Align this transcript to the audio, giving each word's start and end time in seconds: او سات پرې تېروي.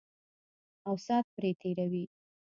او 0.87 0.95
سات 1.05 1.25
پرې 1.35 1.51
تېروي. 1.61 2.03